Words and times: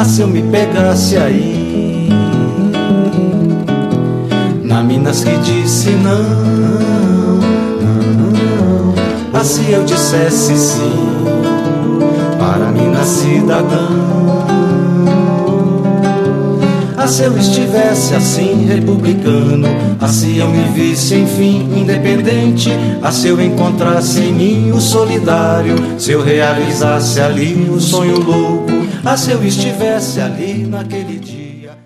Ah, 0.00 0.04
se 0.04 0.22
eu 0.22 0.28
me 0.28 0.40
pegasse 0.40 1.14
aí. 1.18 2.08
Na 4.64 4.82
Minas 4.82 5.22
que 5.22 5.36
disse 5.40 5.90
não, 5.90 6.22
não 7.82 8.94
Ah, 9.34 9.44
se 9.44 9.70
eu 9.70 9.84
dissesse 9.84 10.56
sim 10.56 11.10
Para 12.38 12.70
Minas 12.70 13.08
cidadão 13.08 14.40
ah, 16.96 17.06
se 17.06 17.22
eu 17.22 17.36
estivesse 17.36 18.14
assim, 18.14 18.66
republicano, 18.66 19.68
assim 19.98 20.36
eu 20.36 20.48
me 20.50 20.64
visse, 20.64 21.14
enfim, 21.14 21.66
independente. 21.74 22.68
Ah, 23.02 23.10
se 23.10 23.28
eu 23.28 23.40
encontrasse 23.40 24.20
em 24.20 24.34
mim 24.34 24.70
o 24.70 24.78
solidário, 24.82 25.76
se 25.98 26.12
eu 26.12 26.22
realizasse 26.22 27.18
ali 27.18 27.70
o 27.74 27.80
sonho 27.80 28.20
louco. 28.20 28.69
Ah, 29.02 29.16
se 29.16 29.30
eu 29.30 29.42
estivesse 29.42 30.20
ali 30.20 30.66
naquele 30.66 31.18
dia. 31.18 31.80